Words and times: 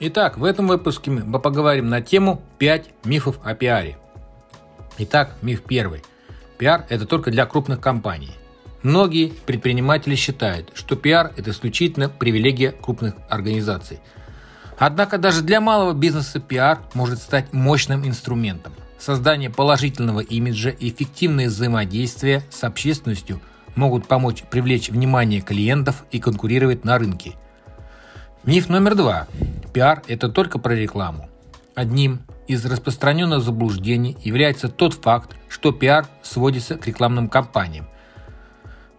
Итак, 0.00 0.38
в 0.38 0.44
этом 0.44 0.68
выпуске 0.68 1.10
мы 1.10 1.40
поговорим 1.40 1.88
на 1.88 2.00
тему 2.00 2.40
5 2.58 3.04
мифов 3.04 3.40
о 3.42 3.54
пиаре. 3.54 3.98
Итак, 4.98 5.34
миф 5.42 5.64
первый. 5.64 6.04
Пиар– 6.56 6.86
это 6.88 7.04
только 7.04 7.32
для 7.32 7.46
крупных 7.46 7.80
компаний. 7.80 8.30
Многие 8.84 9.32
предприниматели 9.44 10.14
считают, 10.14 10.70
что 10.74 10.94
пиар– 10.94 11.32
это 11.36 11.50
исключительно 11.50 12.08
привилегия 12.08 12.70
крупных 12.70 13.14
организаций. 13.28 13.98
Однако 14.78 15.18
даже 15.18 15.42
для 15.42 15.60
малого 15.60 15.94
бизнеса 15.94 16.38
пиар 16.38 16.78
может 16.94 17.18
стать 17.18 17.52
мощным 17.52 18.06
инструментом. 18.06 18.74
Создание 19.00 19.50
положительного 19.50 20.20
имиджа 20.20 20.70
и 20.70 20.90
эффективное 20.90 21.48
взаимодействие 21.48 22.44
с 22.50 22.62
общественностью 22.62 23.40
могут 23.74 24.06
помочь 24.06 24.44
привлечь 24.44 24.90
внимание 24.90 25.40
клиентов 25.40 26.04
и 26.12 26.20
конкурировать 26.20 26.84
на 26.84 26.98
рынке. 26.98 27.34
Миф 28.44 28.68
номер 28.68 28.94
два 28.94 29.26
пиар– 29.78 30.02
это 30.08 30.28
только 30.28 30.58
про 30.58 30.74
рекламу. 30.74 31.28
Одним 31.76 32.22
из 32.48 32.66
распространенных 32.66 33.42
заблуждений 33.42 34.16
является 34.24 34.68
тот 34.68 34.92
факт, 34.94 35.36
что 35.48 35.70
пиар 35.70 36.08
сводится 36.20 36.74
к 36.74 36.88
рекламным 36.88 37.28
кампаниям. 37.28 37.86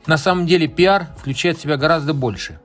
На 0.07 0.17
самом 0.17 0.47
деле 0.47 0.69
пиар 0.69 1.07
включает 1.17 1.57
в 1.57 1.61
себя 1.61 1.75
гораздо 1.75 2.13
больше. 2.13 2.61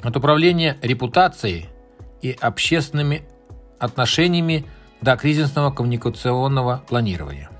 От 0.00 0.16
управления 0.16 0.78
репутацией 0.80 1.68
и 2.22 2.34
общественными 2.40 3.24
отношениями 3.78 4.64
до 5.02 5.14
кризисного 5.18 5.70
коммуникационного 5.70 6.82
планирования. 6.88 7.50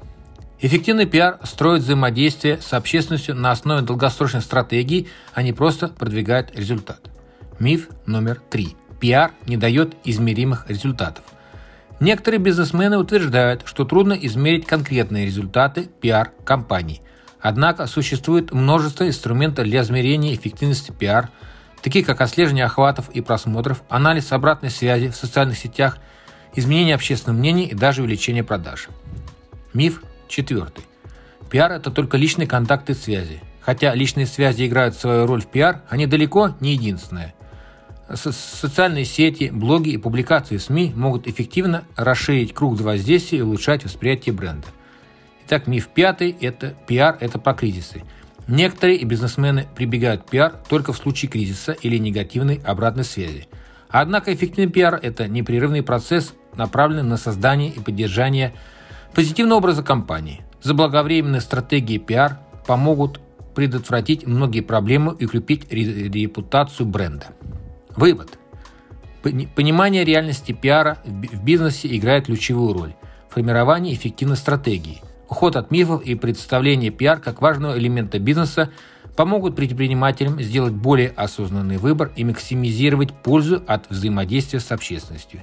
Эффективный 0.62 1.04
пиар 1.04 1.38
строит 1.42 1.82
взаимодействие 1.82 2.58
с 2.58 2.72
общественностью 2.72 3.34
на 3.34 3.50
основе 3.50 3.82
долгосрочной 3.82 4.40
стратегии, 4.40 5.08
а 5.34 5.42
не 5.42 5.52
просто 5.52 5.88
продвигает 5.88 6.58
результат. 6.58 7.02
Миф 7.58 7.90
номер 8.06 8.40
три– 8.48 8.76
пиар 9.02 9.32
не 9.48 9.56
дает 9.56 9.96
измеримых 10.04 10.70
результатов. 10.70 11.24
Некоторые 11.98 12.38
бизнесмены 12.38 12.98
утверждают, 12.98 13.62
что 13.64 13.84
трудно 13.84 14.12
измерить 14.12 14.64
конкретные 14.64 15.26
результаты 15.26 15.88
пиар-компаний. 16.00 17.02
Однако 17.40 17.88
существует 17.88 18.52
множество 18.52 19.04
инструментов 19.04 19.64
для 19.64 19.82
измерения 19.82 20.36
эффективности 20.36 20.92
пиар, 20.92 21.30
такие 21.82 22.04
как 22.04 22.20
отслеживание 22.20 22.64
охватов 22.64 23.10
и 23.10 23.20
просмотров, 23.20 23.82
анализ 23.88 24.30
обратной 24.30 24.70
связи 24.70 25.08
в 25.08 25.16
социальных 25.16 25.58
сетях, 25.58 25.98
изменение 26.54 26.94
общественного 26.94 27.40
мнения 27.40 27.66
и 27.66 27.74
даже 27.74 28.02
увеличение 28.02 28.44
продаж. 28.44 28.86
Миф 29.74 30.00
четвертый. 30.28 30.84
Пиар– 31.50 31.72
это 31.72 31.90
только 31.90 32.16
личные 32.16 32.46
контакты 32.46 32.92
и 32.92 32.94
связи. 32.94 33.40
Хотя 33.62 33.96
личные 33.96 34.26
связи 34.26 34.64
играют 34.64 34.94
свою 34.94 35.26
роль 35.26 35.42
в 35.42 35.48
пиар, 35.48 35.82
они 35.88 36.06
далеко 36.06 36.54
не 36.60 36.74
единственные– 36.74 37.34
социальные 38.14 39.04
сети, 39.04 39.50
блоги 39.52 39.90
и 39.90 39.96
публикации 39.96 40.56
в 40.56 40.62
СМИ 40.62 40.92
могут 40.94 41.26
эффективно 41.26 41.84
расширить 41.96 42.54
круг 42.54 42.80
воздействия 42.80 43.38
и 43.38 43.42
улучшать 43.42 43.84
восприятие 43.84 44.34
бренда. 44.34 44.66
Итак, 45.46 45.66
миф 45.66 45.88
пятый– 45.88 46.36
это 46.40 46.74
пиар– 46.86 47.16
это 47.20 47.38
по 47.38 47.52
кризисы. 47.52 48.02
Некоторые 48.48 49.04
бизнесмены 49.04 49.66
прибегают 49.76 50.22
к 50.22 50.30
пиар 50.30 50.54
только 50.68 50.92
в 50.92 50.96
случае 50.96 51.30
кризиса 51.30 51.72
или 51.72 51.96
негативной 51.98 52.60
обратной 52.64 53.04
связи. 53.04 53.48
Однако 53.88 54.34
эффективный 54.34 54.70
пиар– 54.70 54.98
это 55.02 55.28
непрерывный 55.28 55.82
процесс, 55.82 56.34
направленный 56.56 57.02
на 57.02 57.16
создание 57.16 57.70
и 57.70 57.80
поддержание 57.80 58.54
позитивного 59.14 59.58
образа 59.58 59.82
компании. 59.82 60.42
Заблаговременные 60.62 61.40
стратегии 61.40 61.98
пиар 61.98 62.38
помогут 62.66 63.20
предотвратить 63.54 64.26
многие 64.26 64.60
проблемы 64.60 65.14
и 65.18 65.26
укрепить 65.26 65.70
репутацию 65.70 66.86
бренда. 66.86 67.26
Вывод. 67.96 68.38
Понимание 69.22 70.04
реальности 70.04 70.52
пиара 70.52 70.98
в 71.04 71.44
бизнесе 71.44 71.94
играет 71.96 72.26
ключевую 72.26 72.72
роль 72.72 72.94
в 73.28 73.34
формировании 73.34 73.94
эффективной 73.94 74.36
стратегии. 74.36 75.00
Уход 75.28 75.56
от 75.56 75.70
мифов 75.70 76.02
и 76.02 76.14
представление 76.14 76.90
пиар 76.90 77.20
как 77.20 77.40
важного 77.40 77.78
элемента 77.78 78.18
бизнеса 78.18 78.70
помогут 79.16 79.56
предпринимателям 79.56 80.40
сделать 80.42 80.72
более 80.72 81.10
осознанный 81.10 81.76
выбор 81.76 82.10
и 82.16 82.24
максимизировать 82.24 83.12
пользу 83.12 83.62
от 83.66 83.88
взаимодействия 83.90 84.60
с 84.60 84.72
общественностью. 84.72 85.40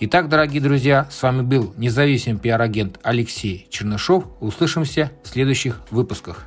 Итак, 0.00 0.28
дорогие 0.28 0.60
друзья, 0.60 1.06
с 1.10 1.22
вами 1.22 1.40
был 1.42 1.72
независимый 1.78 2.38
пиар-агент 2.38 2.98
Алексей 3.02 3.66
Чернышов. 3.70 4.24
Услышимся 4.40 5.10
в 5.22 5.28
следующих 5.28 5.80
выпусках. 5.90 6.46